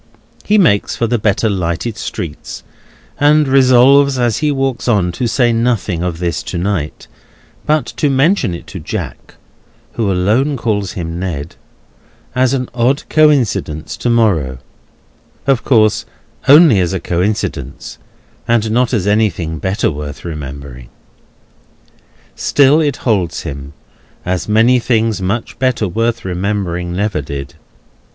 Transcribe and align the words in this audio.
He 0.43 0.57
makes 0.57 0.95
for 0.95 1.05
the 1.05 1.19
better 1.19 1.47
lighted 1.47 1.95
streets, 1.95 2.63
and 3.19 3.47
resolves 3.47 4.17
as 4.17 4.39
he 4.39 4.51
walks 4.51 4.87
on 4.87 5.11
to 5.11 5.27
say 5.27 5.53
nothing 5.53 6.01
of 6.01 6.17
this 6.17 6.41
to 6.41 6.57
night, 6.57 7.05
but 7.67 7.85
to 7.97 8.09
mention 8.09 8.55
it 8.55 8.65
to 8.65 8.79
Jack 8.79 9.35
(who 9.93 10.11
alone 10.11 10.57
calls 10.57 10.93
him 10.93 11.19
Ned), 11.19 11.55
as 12.33 12.51
an 12.55 12.67
odd 12.73 13.03
coincidence, 13.09 13.95
to 13.97 14.09
morrow; 14.09 14.57
of 15.45 15.63
course 15.63 16.07
only 16.47 16.79
as 16.79 16.93
a 16.93 16.99
coincidence, 16.99 17.99
and 18.47 18.71
not 18.71 18.95
as 18.95 19.05
anything 19.05 19.59
better 19.59 19.91
worth 19.91 20.25
remembering. 20.25 20.89
Still, 22.35 22.79
it 22.81 22.97
holds 23.05 23.41
to 23.41 23.49
him, 23.49 23.73
as 24.25 24.49
many 24.49 24.79
things 24.79 25.21
much 25.21 25.59
better 25.59 25.87
worth 25.87 26.25
remembering 26.25 26.91
never 26.91 27.21
did. 27.21 27.53